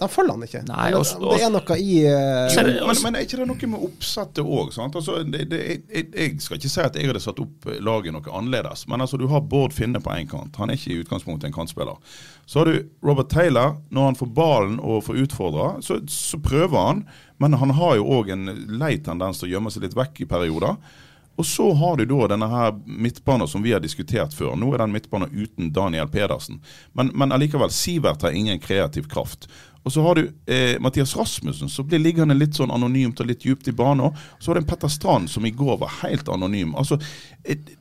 [0.00, 0.62] da følger han ikke.
[0.70, 3.70] Nei, også, også, det er noe i uh, men, men, men, er ikke det noe
[3.74, 4.72] med oppsettet òg?
[4.86, 9.04] Altså, jeg, jeg, skal ikke si at jeg hadde satt opp laget noe annerledes, men
[9.04, 10.56] altså, du har Bård Finne på én kant.
[10.62, 12.00] Han er ikke i utgangspunktet en kantspiller.
[12.48, 13.76] Så har du Robert Taylor.
[13.90, 17.04] Når han får ballen og får utfordra, så, så, prøver han,
[17.42, 18.48] men han har jo òg en
[18.80, 20.80] lei tendens til å gjemme seg litt vekk i perioder.
[21.40, 24.56] Og så har du da denne her midtbanen som vi har diskutert før.
[24.60, 26.58] Nå er den midtbanen uten Daniel Pedersen.
[26.92, 29.48] Men, men allikevel, Sivert har ingen kreativ kraft.
[29.82, 33.46] Og så har du eh, Mathias Rasmussen, som blir liggende litt sånn anonymt og litt
[33.46, 34.10] djupt i banen.
[34.10, 36.74] Og Så har du en Petter Strand, som i går var helt anonym.
[36.76, 37.00] Altså,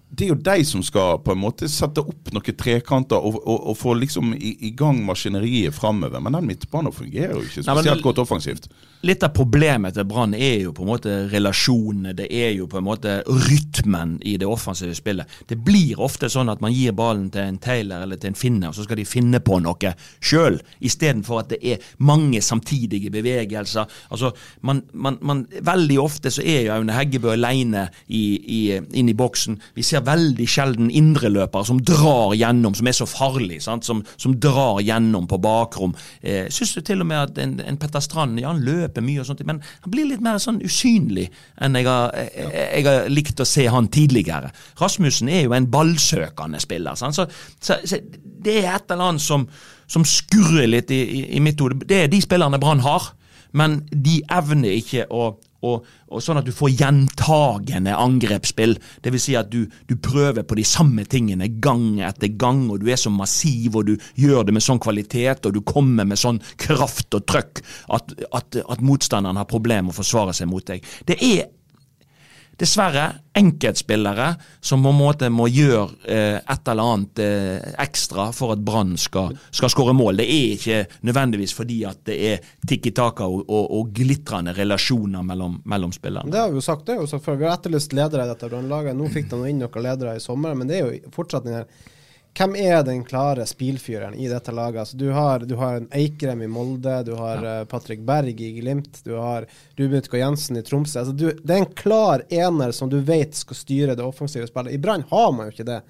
[0.09, 3.57] det er jo de som skal på en måte sette opp noen trekanter og, og,
[3.71, 6.21] og få liksom i, i, gang maskineriet framover.
[6.23, 8.65] Men den midtbanen fungerer jo ikke spesielt Nei, godt offensivt.
[9.05, 12.81] Litt av problemet til Brann er jo på en måte relasjonene, det er jo på
[12.81, 15.37] en måte rytmen i det offensive spillet.
[15.47, 18.73] Det blir ofte sånn at man gir ballen til en Taylor eller til en Finner,
[18.73, 23.87] og så skal de finne på noe sjøl, istedenfor at det er mange samtidige bevegelser.
[24.11, 24.33] Altså,
[24.67, 29.59] man, man, man, Veldig ofte så er jo Aune Heggebø aleine inn i boksen.
[29.75, 34.81] Vi ser veldig sjelden indreløpere som drar gjennom, som er så farlig, som, som, drar
[34.85, 35.95] gjennom på bakrom.
[36.21, 39.21] Eh, Syns du til og med at en, en Petter Strand ja, han løper mye,
[39.23, 43.11] og sånt, men han blir litt mer sånn usynlig enn jeg har, jeg, jeg har
[43.11, 44.53] likt å se han tidligere.
[44.79, 46.99] Rasmussen er jo en ballsøkende spiller.
[46.99, 49.47] Så, så, så, det er et eller annet som,
[49.89, 51.81] som skurrer litt i, i, i mitt hode.
[51.87, 53.13] Det er de spillerne Brann har
[53.57, 55.31] men de evner ikke å,
[55.65, 58.77] og, og, sånn at du får gjentagende angrepsspill.
[59.03, 59.25] Dvs.
[59.25, 62.99] Si at du, du, prøver på de samme tingene gang etter gang, og du er
[62.99, 67.17] så massiv, og du gjør det med sånn kvalitet, og du kommer med sånn kraft
[67.17, 67.63] og trøkk
[67.95, 70.85] at, at, at motstanderen har problemer med å forsvare seg mot deg.
[71.09, 71.49] Det er
[72.59, 73.05] dessverre
[73.39, 78.63] enkeltspillere som på en måte må gjøre eh, et eller annet eh, ekstra for at
[78.65, 80.19] Brann skal, skal skåre mål.
[80.19, 85.23] Det er ikke nødvendigvis fordi at det er tikki taka og, og, og glitrende relasjoner
[85.25, 86.31] mellom, mellom spillerne.
[86.31, 87.39] Det har vi jo sagt, det har vi jo sagt før.
[87.39, 88.97] Vi har etterlyst ledere i dette brannlaget.
[88.97, 91.87] Nå fikk de inn noen ledere i sommer, men det er jo fortsatt den her
[92.37, 94.79] hvem er den klare spilfyreren i dette laget?
[94.79, 97.55] Altså, du, har, du har en Eikrem i Molde, du har ja.
[97.61, 101.01] uh, Patrick Berg i Glimt, du har Ruben Utgaard Jensen i Tromsø.
[101.01, 104.77] Altså, du, det er en klar ener som du vet skal styre det offensive spillet.
[104.77, 105.81] I Brann har man jo ikke det.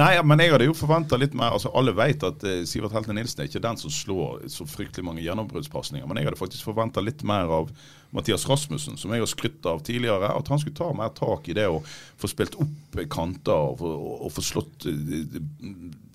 [0.00, 3.18] Nei, men jeg hadde jo forventa litt mer altså Alle vet at eh, Sivert Helten
[3.18, 7.04] Nilsen er ikke den som slår så fryktelig mange gjennombruddspasninger, men jeg hadde faktisk forventa
[7.04, 7.72] litt mer av
[8.10, 11.54] Mathias Rasmussen, som jeg har skrytt av tidligere, at han skulle ta mer tak i
[11.54, 11.78] det å
[12.18, 15.36] få spilt opp kanter og, og, og få slått uh,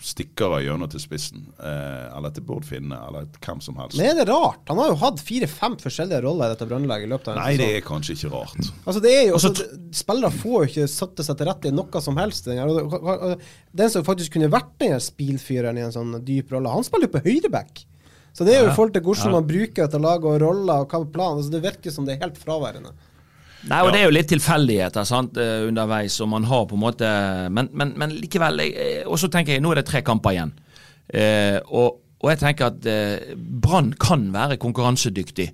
[0.03, 1.45] stikkere gjennom til spissen.
[1.55, 3.97] Eh, eller til Bård Finne, eller hvem som helst.
[3.97, 4.61] Men er det rart?
[4.69, 7.55] Han har jo hatt fire-fem forskjellige roller i dette brannlaget i løpet av en Nei,
[7.61, 8.69] det er kanskje ikke rart.
[8.83, 12.03] Altså, det er jo, altså, spillere får jo ikke satt seg til rette i noe
[12.03, 12.51] som helst.
[12.51, 17.15] Den som faktisk kunne vært den spilfyreren i en sånn dyp rolle, han spiller jo
[17.15, 17.85] på høyreback.
[18.35, 20.91] Så det er jo i forhold til hvordan man bruker dette laget og roller og
[20.91, 22.91] hva planen Altså det virker som det er helt fraværende.
[23.65, 26.83] Nei, og Det er jo litt tilfeldigheter sant, eh, underveis, og man har på en
[26.83, 27.07] måte
[27.49, 28.61] Men, men, men likevel.
[29.07, 30.53] Og så tenker jeg, nå er det tre kamper igjen.
[31.07, 35.47] Eh, og, og, jeg tenker at eh, Brann kan være konkurransedyktig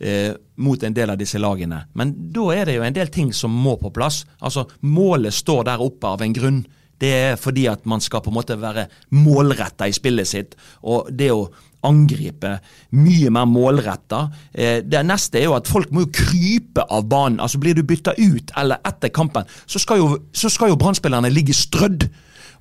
[0.00, 1.84] eh, mot en del av disse lagene.
[1.94, 4.24] Men da er det jo en del ting som må på plass.
[4.40, 6.64] Altså, Målet står der oppe av en grunn.
[7.00, 10.58] Det er fordi at man skal på en måte være målretta i spillet sitt.
[10.82, 11.48] Og det å
[11.84, 12.56] angripe
[12.96, 14.26] mye mer målretta.
[14.52, 17.40] Eh, det neste er jo at folk må jo krype av banen.
[17.40, 21.56] Altså Blir du bytta ut eller etter kampen, så skal jo, så jo brannspillerne ligge
[21.56, 22.08] strødd.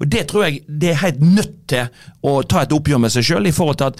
[0.01, 1.87] Og Det tror jeg det er helt nødt til
[2.27, 3.47] å ta et oppgjør med seg sjøl.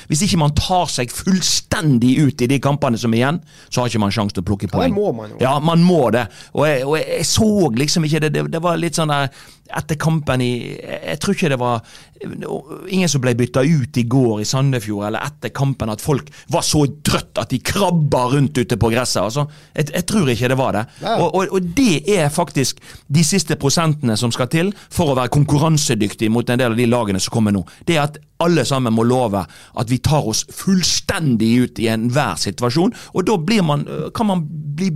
[0.09, 3.91] Hvis ikke man tar seg fullstendig ut i de kampene som er igjen, så har
[3.91, 4.91] ikke man sjanse til å plukke poeng.
[4.91, 5.41] Ja, man jo.
[5.41, 6.25] Ja, man må det.
[6.53, 8.33] Og jeg, og jeg så liksom ikke det.
[8.35, 9.29] Det, det var litt sånn der
[9.73, 14.41] etter kampen i Jeg tror ikke det var ingen som ble bytta ut i går
[14.41, 18.77] i Sandefjord, eller etter kampen, at folk var så trøtt at de krabba rundt ute
[18.79, 19.23] på gresset.
[19.23, 20.83] Altså, jeg, jeg tror ikke det var det.
[21.13, 25.33] Og, og, og, det er faktisk de siste prosentene som skal til for å være
[25.33, 27.63] konkurransedyktig mot en del av de lagene som kommer nå.
[27.87, 32.39] Det er at alle sammen må love at vi tar oss fullstendig ut i enhver
[32.41, 34.43] situasjon, og da man, kan man
[34.75, 34.89] bli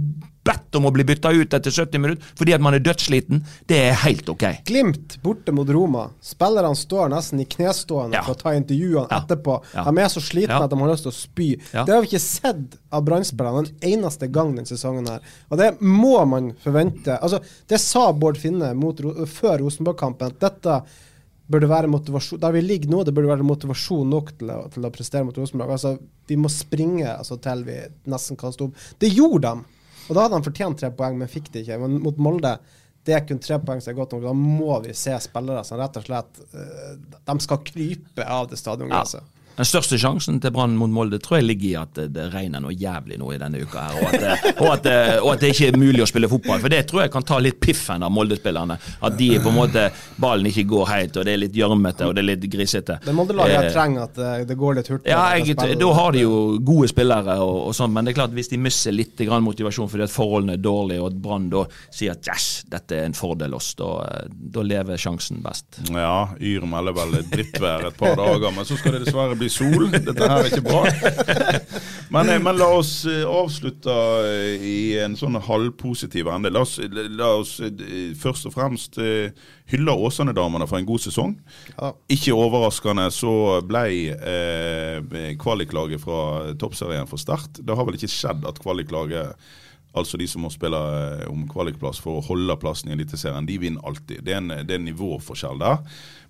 [0.47, 3.79] bedt om å bli bytta ut etter 70 minutter fordi at man er dødssliten, det
[3.89, 4.45] er helt ok.
[4.67, 6.07] Glimt borte mot Roma.
[6.23, 8.25] Spillerne står nesten i knestående ja.
[8.25, 9.21] for å ta intervjuene ja.
[9.21, 9.59] etterpå.
[9.75, 9.87] Ja.
[9.87, 11.49] De er så slitne at de har lyst til å spy.
[11.73, 15.25] Det har vi ikke sett av Brann-spillerne en eneste gang denne sesongen her.
[15.51, 17.17] Og det må man forvente.
[17.17, 18.99] Altså, det sa Bård Finne mot,
[19.31, 20.37] før Rosenborg-kampen.
[20.41, 20.81] Dette
[21.47, 24.87] burde være motivasjon Der vi ligger nå, det burde være motivasjon nok til å, til
[24.87, 25.77] å prestere mot Rosenborg.
[25.77, 25.95] Altså,
[26.27, 27.79] vi må springe altså, til vi
[28.11, 28.87] nesten kaster opp.
[28.99, 29.76] Det gjorde de.
[30.07, 31.79] Og da hadde han fortjent tre poeng, men fikk det ikke.
[31.83, 32.57] Men mot Molde
[33.07, 34.25] det er kun tre poeng som er godt nok.
[34.27, 36.95] Da må vi se spillere som rett og slett uh,
[37.29, 39.13] De skal krype av det stadionet.
[39.15, 39.21] Ja.
[39.57, 42.75] Den største sjansen til Brann mot Molde tror jeg ligger i at det regner noe
[42.77, 43.87] jævlig nå i denne uka.
[43.87, 44.89] her, og at, og, at,
[45.23, 46.59] og at, det ikke er mulig å spille fotball.
[46.61, 48.77] For det tror jeg kan ta litt piffen av Molde-spillerne.
[48.77, 49.87] At de på en måte
[50.21, 52.99] ballen ikke går helt, og det er litt gjørmete og det er litt grisete.
[53.07, 55.09] Men Molde-laget eh, trenger at eh, det går litt hurtig.
[55.09, 58.37] Ja, jeg, da har de jo gode spillere, og, og sånn, men det er klart
[58.37, 62.13] hvis de mister litt motivasjon fordi at forholdene er dårlige, og at Brann da sier
[62.13, 65.81] at yes, dette er en fordel oss, da, eh, da lever sjansen best.
[65.89, 69.89] Ja, Yr melder vel drittvær et par dager, men så skal det dessverre bli sol.
[69.91, 70.83] Dette her er ikke bra.
[72.13, 73.91] Men, eh, men la oss eh, avslutte
[74.23, 76.53] eh, i en sånn halvpositiv ende.
[76.55, 77.57] La oss, la oss
[78.21, 78.99] først og fremst
[79.67, 81.35] hylle Åsane-damene for en god sesong.
[81.75, 81.91] Ja.
[82.15, 83.33] Ikke overraskende så
[83.67, 86.21] ble eh, kvaliklaget fra
[86.59, 87.59] Toppserien for Start.
[87.59, 89.49] Det har vel ikke skjedd at kvaliklaget
[89.97, 90.79] Altså de som må spille
[91.31, 94.23] om kvalikplass for å holde plassen i Eliteserien, de vinner alltid.
[94.25, 95.81] Det er en, det er en nivåforskjell der.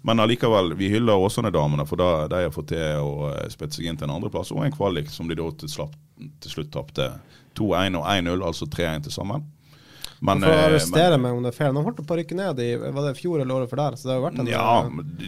[0.08, 3.90] Men allikevel, vi hyller Åsane-damene, for da, de har fått til å eh, spette seg
[3.90, 4.54] inn til en andreplass.
[4.56, 5.96] Og en kvalik som de da til, slapp,
[6.44, 7.12] til slutt tapte
[7.58, 9.46] 2-1 og 1-0, altså 3-1 til sammen.
[10.20, 11.76] Men, for å arrestere arrestere meg om det er feil.
[11.76, 13.98] De holdt på å rykke ned i var det fjor eller året for der.
[13.98, 14.70] så det har vært en Ja,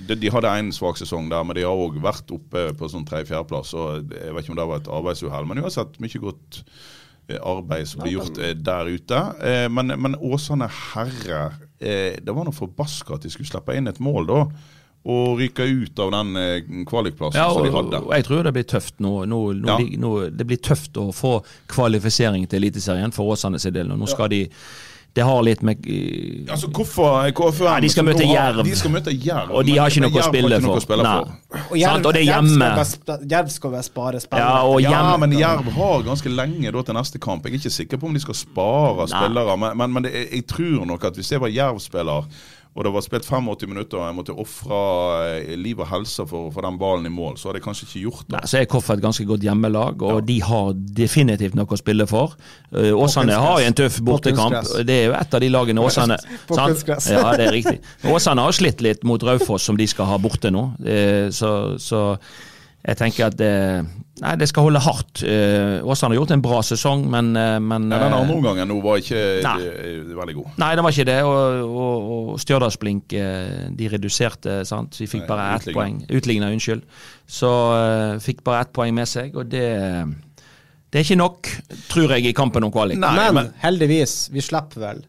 [0.09, 3.05] de, de hadde en svak sesong der, men de har òg vært oppe på sånn
[3.09, 3.75] tredje-fjerdeplass.
[3.75, 6.87] Jeg vet ikke om det var et arbeidsuhell, men uansett mye godt eh,
[7.37, 9.21] arbeid som blir gjort der ute.
[9.69, 11.43] Men, men Åsane herre
[11.79, 14.43] eh, Det var noe forbaska at de skulle slippe inn et mål da.
[15.09, 18.01] Og ryke ut av den eh, kvalikplassen ja, som de hadde.
[18.03, 19.13] Og jeg tror det blir tøft nå.
[19.31, 19.99] nå, nå, ja.
[20.03, 21.37] nå det blir tøft å få
[21.71, 23.93] kvalifisering til Eliteserien for Åsane sin del.
[23.95, 24.43] Nå skal de
[25.17, 28.61] det har litt med uh, Altså, hvorfor KFUM Ja, de skal møte Jerv.
[28.65, 29.53] De skal møte Jerv.
[29.57, 30.81] Og de har ikke noe å Jerv spille noe for.
[30.81, 31.15] å spille Nei.
[31.17, 31.79] for.
[31.81, 33.23] Sant, og det er Jerv hjemme.
[33.33, 34.45] Jerv skal være spare spillere.
[34.45, 37.47] Ja, og Ja, men Jerv har ganske lenge da til neste kamp.
[37.47, 40.45] Jeg er ikke sikker på om de skal spare spillere, men, men, men det, jeg
[40.53, 42.29] tror nok at hvis jeg var Jerv-spiller
[42.77, 46.51] og det var spilt 85 minutter og jeg måtte ofre liv og helse for å
[46.53, 48.35] få den ballen i mål, så hadde jeg kanskje ikke gjort det.
[48.37, 52.05] Nei, så er Koff et ganske godt hjemmelag, og de har definitivt noe å spille
[52.09, 52.35] for.
[52.71, 54.59] Eh, Åsane har jo en tøff bortekamp.
[54.87, 56.19] Det er jo et av de lagene Åsane.
[57.17, 57.79] Ja, det er riktig.
[58.13, 60.69] Åsane har slitt litt mot Raufoss, som de skal ha borte nå.
[60.85, 62.03] Eh, Så, så
[62.79, 63.49] jeg tenker at det,
[64.23, 65.19] nei, det skal holde hardt.
[65.27, 68.71] Eh, Åsane har gjort en bra sesong, men, eh, men Ja, den eh, andre omgangen
[68.71, 69.57] nå var ikke Nei.
[69.67, 70.53] eh, veldig god.
[70.63, 71.17] Nei, det var ikke det.
[71.27, 73.17] Og, og, og Stjørdalsblink
[73.81, 74.95] de reduserte, sant.
[75.01, 75.99] Vi fikk Nei, bare ett poeng.
[76.07, 76.87] Utligna, unnskyld.
[77.29, 79.67] Så uh, fikk bare ett poeng med seg, og det
[80.89, 81.49] det er ikke nok,
[81.91, 82.97] tror jeg, i kampen om kvalik.
[82.97, 85.03] Nei, men, men- heldigvis, vi slipper vel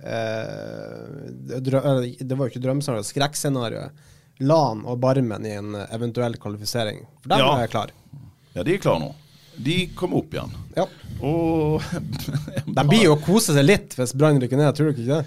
[0.00, 1.80] eh, drø
[2.16, 4.06] Det var jo ikke drømmescenarioet, skrekkscenarioet.
[4.40, 7.02] Lan og Barmen i en eventuell kvalifisering.
[7.22, 7.50] For dem Ja.
[7.56, 7.90] er jeg klar.
[8.54, 9.14] Ja, de er klare nå.
[9.60, 10.52] De kommer opp igjen.
[10.76, 10.86] Ja.
[11.20, 11.82] Og
[12.78, 15.24] De blir jo å kose seg litt hvis Brann rykker ned, tror du ikke det?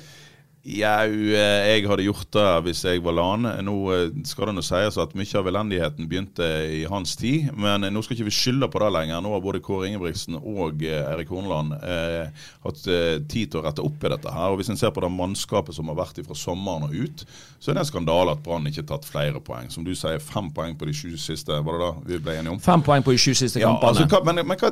[0.64, 3.44] Jau, eh, jeg hadde gjort det hvis jeg var LAN.
[3.68, 7.84] Nå eh, skal det nå sies at mye av elendigheten begynte i hans tid, men
[7.84, 9.20] eh, nå skal ikke vi skylde på det lenger.
[9.26, 13.66] Nå har både Kåre Ingebrigtsen og eh, Erik Horneland eh, hatt eh, tid til å
[13.66, 14.32] rette opp i dette.
[14.32, 14.54] her.
[14.56, 17.26] Og Hvis en ser på det mannskapet som har vært fra sommeren og ut,
[17.60, 19.68] så er det en skandale at Brann ikke har tatt flere poeng.
[19.72, 22.56] Som du sier, fem poeng på de sju siste, var det da vi ble enige
[22.56, 22.64] om?
[22.64, 24.08] Fem poeng på de sju siste Ja, kampene.
[24.08, 24.72] altså, men, men hva,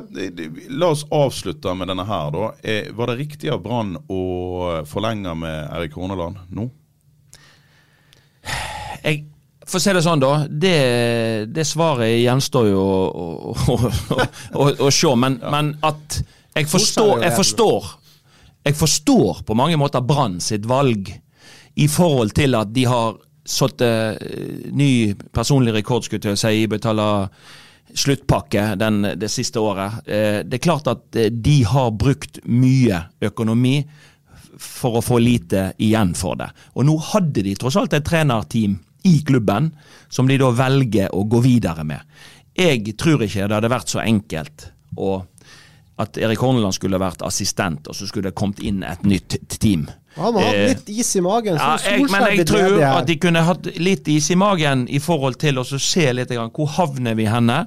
[0.72, 2.50] la oss avslutte med denne her, da.
[2.64, 4.24] Eh, var det riktig av Brann å
[4.88, 6.68] forlenge med Erik Horneland nå?
[9.02, 9.24] jeg,
[9.66, 10.32] For å si det sånn, da.
[10.46, 10.76] Det,
[11.54, 14.20] det svaret gjenstår jo å, å, å,
[14.62, 15.16] å, å se.
[15.18, 17.90] Men, men at jeg forstår, jeg forstår
[18.66, 21.08] Jeg forstår på mange måter Brann sitt valg
[21.74, 23.14] i forhold til at de har
[23.48, 24.12] satt eh,
[24.76, 27.06] ny personlig rekord, skulle jeg si, i betale
[27.94, 30.04] sluttpakke den, det siste året.
[30.06, 33.80] Eh, det er klart at eh, de har brukt mye økonomi
[34.60, 36.50] for å få lite igjen for det.
[36.76, 38.76] Og nå hadde de tross alt et trenerteam
[39.08, 39.70] i klubben
[40.12, 42.00] som de da velger å gå videre med.
[42.56, 44.68] Jeg tror ikke det hadde vært så enkelt
[45.00, 45.22] å,
[46.00, 49.88] at Erik Horneland skulle vært assistent, og så skulle det kommet inn et nytt team.
[50.16, 51.56] Han har hatt Eh, litt is i magen.
[51.56, 55.38] ja, jeg, men jeg tror at de kunne hatt litt is i magen i forhold
[55.40, 57.62] til å se litt grann, hvor havner vi henne,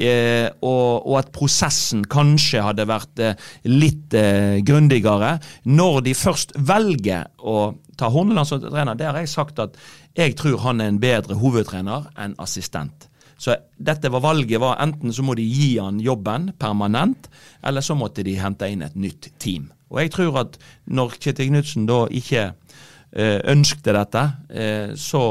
[0.00, 5.38] eh, og, og at prosessen kanskje hadde vært eh, litt eh, grundigere.
[5.68, 9.76] Når de først velger å ta Horneland som trener, det har jeg sagt at
[10.16, 13.09] jeg tror han er en bedre hovedtrener enn assistent.
[13.40, 17.30] Så dette var valget var enten så må de gi han jobben permanent,
[17.64, 19.70] eller så måtte de hente inn et nytt team.
[19.90, 20.58] Og jeg tror at
[20.92, 25.24] når Kjetil Knutsen da ikke eh, ønskte dette, eh, så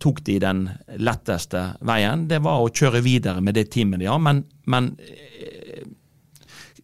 [0.00, 0.66] tok de den
[0.98, 2.26] letteste veien.
[2.28, 5.86] Det var å kjøre videre med det teamet de har, men, men eh,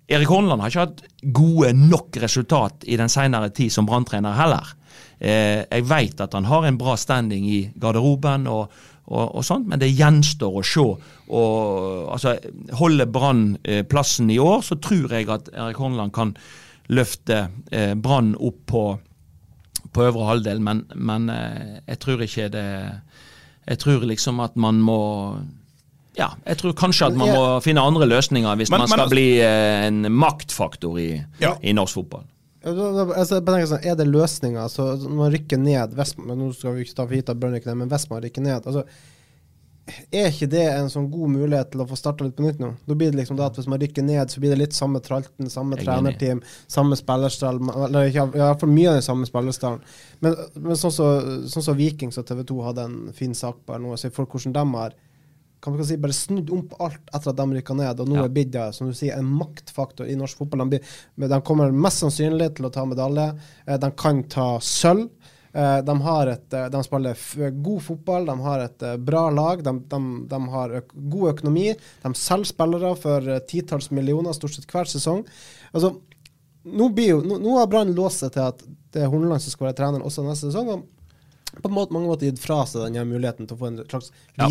[0.06, 4.76] Erik Horneland har ikke hatt gode nok resultat i den senere tid som branntrener heller.
[5.18, 8.68] Jeg vet at han har en bra standing i garderoben, og,
[9.06, 10.84] og, og sånt, men det gjenstår å se.
[11.30, 12.36] Og, altså,
[12.78, 16.32] holder Brann eh, plassen i år, så tror jeg at Erik Horneland kan
[16.90, 18.82] løfte eh, Brann opp på,
[19.94, 22.66] på øvre halvdel, men, men eh, jeg tror ikke det
[23.66, 24.98] Jeg tror liksom at man må
[26.16, 29.10] ja, jeg tror kanskje at man må finne andre løsninger hvis Men- man skal men,
[29.12, 31.10] bli eh, en maktfaktor i,
[31.42, 31.56] Ja.
[31.62, 32.22] i norsk fotball.
[32.66, 34.58] Ja, da- da- Altså, sånn, er det løsninger?
[34.58, 37.62] Altså, når man rykker ned hvis, Nå skal vi ikke ta for gitt at Brønnøy
[37.76, 38.82] men hvis man rykker ned altså,
[40.12, 42.72] Er ikke det en sånn god mulighet til å få starta litt på nytt nå?
[42.88, 44.98] Da blir det liksom det at Hvis man rykker ned, så blir det litt samme
[45.00, 49.26] tralten, samme er trenerteam, samme spillerstall Eller ikke, i hvert fall mye av den samme
[49.30, 49.80] spillerstallen.
[50.20, 53.62] Men, men sånn som så, sånn så Viking og TV 2 hadde en fin sak
[53.64, 54.98] på her nå, se for hvordan de har
[55.62, 58.16] kan man si, bare snudd om på alt etter at de rykka ned, og nå
[58.20, 58.24] Ja.
[58.24, 60.68] er Bidja som du sier, en maktfaktor i norsk fotball.
[60.70, 60.80] De,
[61.26, 63.32] de kommer mest sannsynlig til å ta medalje.
[63.66, 65.08] Eh, De kan ta sølv.
[65.54, 67.16] Eh, De, har et, eh, de spiller
[67.62, 71.74] god fotball, de har et bra lag, de, de, de har øk god økonomi.
[72.02, 75.24] De selger spillere for titalls millioner stort sett hver sesong.
[75.72, 75.94] Altså,
[76.66, 79.68] nå, jo, nå, nå har Brann låst seg til at det er Horneland som skal
[79.70, 80.84] være treneren også neste sesong.
[81.62, 84.48] På måte, mange måter gitt fra seg denne muligheten til å få en slags Ja.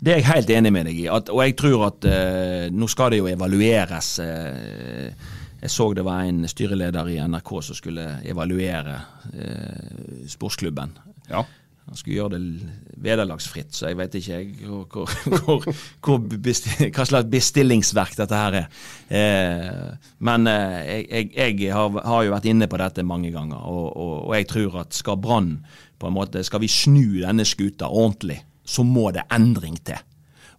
[0.00, 1.08] Det er jeg helt enig med deg i.
[1.12, 4.18] At, og jeg tror at eh, nå skal det jo evalueres.
[4.24, 5.32] eh,
[5.64, 8.98] jeg så det var en styreleder i NRK som skulle evaluere
[9.32, 10.92] eh, sportsklubben.
[11.30, 11.44] Ja.
[11.84, 12.70] Han skulle gjøre det
[13.04, 15.10] vederlagsfritt, så jeg vet ikke jeg, hvor, hvor,
[15.44, 15.66] hvor,
[16.06, 18.68] hvor besti- hva slags bestillingsverk dette her er.
[19.12, 23.90] Eh, men eh, jeg, jeg har, har jo vært inne på dette mange ganger, og,
[24.00, 25.52] og, og jeg tror at skal Brann
[26.00, 30.00] på en måte, skal vi snu denne skuta ordentlig, så må det endring til.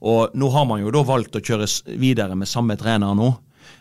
[0.05, 1.65] Og nå har man jo da valgt å kjøre
[1.97, 3.31] videre med samme trener nå.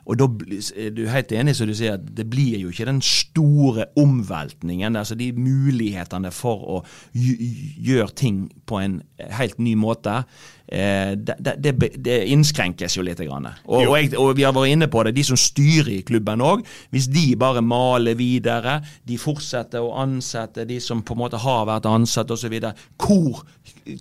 [0.06, 2.86] Og da bli- er du helt enig som du sier at det blir jo ikke
[2.88, 6.82] den store omveltningen, altså de mulighetene for å
[7.14, 9.02] gjøre ting på en
[9.38, 10.24] helt ny måte.
[10.68, 13.20] Eh, det, det, det, det innskrenkes jo litt.
[13.24, 13.46] Grann.
[13.64, 16.42] Og, og, jeg, og vi har vært inne på det, de som styrer i klubben
[16.44, 16.64] òg.
[16.92, 21.68] Hvis de bare maler videre, de fortsetter å ansette de som på en måte har
[21.70, 22.56] vært ansatt osv.,
[22.98, 23.44] hvor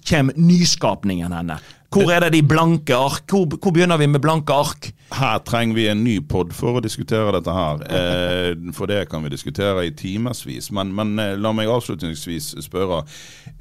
[0.08, 1.60] kommer nyskapningen henne?
[1.94, 3.26] Hvor er det de blanke ark?
[3.30, 4.90] Hvor, hvor begynner vi med blanke ark?
[5.14, 7.84] Her trenger vi en ny pod for å diskutere dette her.
[7.94, 10.72] Eh, for det kan vi diskutere i timevis.
[10.74, 13.04] Men, men eh, la meg avslutningsvis spørre.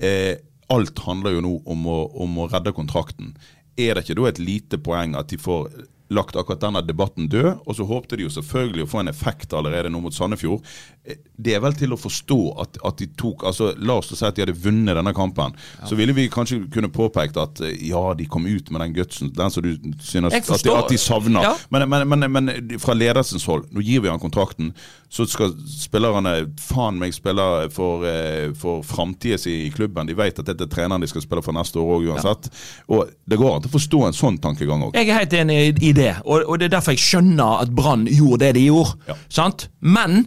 [0.01, 0.35] Eh,
[0.73, 3.35] alt handler jo nå om å, om å redde kontrakten.
[3.77, 5.69] Er det ikke da et lite poeng at de får
[6.13, 9.53] lagt akkurat denne debatten død, og så håpte de jo selvfølgelig å få en effekt
[9.57, 10.63] allerede nå mot Sandefjord.
[11.05, 14.25] Eh, Det er vel til å forstå at, at de tok altså La oss si
[14.25, 15.57] at de hadde vunnet denne kampen.
[15.89, 19.33] Så ville vi kanskje kunne påpekt at eh, ja, de kom ut med den gutsen,
[19.35, 21.43] den som du synes at de, at de savner.
[21.43, 21.57] Ja.
[21.75, 24.71] Men, men, men, men fra ledelsens hold, nå gir vi han kontrakten,
[25.13, 30.07] så skal spillerne faen meg spille for, eh, for framtida si i klubben.
[30.09, 32.49] De vet at dette er treneren de skal spille for neste år òg, uansett.
[32.89, 34.95] Og det går an å forstå en sånn tankegang òg.
[34.97, 37.75] Jeg er helt enig i- i det, og, og det er derfor jeg skjønner at
[37.75, 38.99] Brann gjorde det de gjorde.
[39.09, 39.17] Ja.
[39.33, 39.69] Sant?
[39.81, 40.25] Men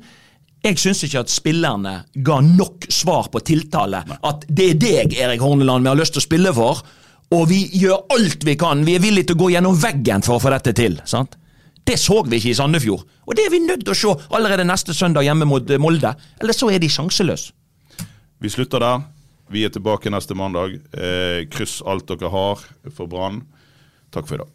[0.66, 1.96] jeg syns ikke at spillerne
[2.26, 4.02] ga nok svar på tiltale.
[4.26, 6.82] At det er deg, Erik Horneland, vi har lyst til å spille for,
[7.36, 8.82] og vi gjør alt vi kan.
[8.88, 10.98] Vi er villige til å gå gjennom veggen for å få dette til.
[11.10, 11.38] Sant?
[11.86, 14.66] Det så vi ikke i Sandefjord, og det er vi nødt til å se allerede
[14.66, 16.16] neste søndag hjemme mot eh, Molde.
[16.42, 17.54] Eller så er de sjanseløse.
[18.42, 19.06] Vi slutter der.
[19.54, 20.80] Vi er tilbake neste mandag.
[20.98, 23.44] Eh, kryss alt dere har for Brann.
[24.14, 24.55] Takk for i dag.